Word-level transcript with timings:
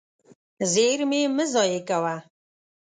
زېرمې 0.71 1.21
مه 1.35 1.45
ضایع 1.53 1.81
کوه. 1.89 2.15